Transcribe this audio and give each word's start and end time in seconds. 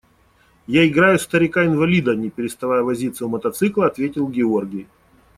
–Я 0.75 0.87
играю 0.87 1.19
старика 1.19 1.63
инвалида,– 1.63 2.15
не 2.15 2.31
переставая 2.31 2.81
возиться 2.81 3.23
у 3.27 3.29
мотоцикла, 3.29 3.85
ответил 3.85 4.27
Георгий. 4.29 4.87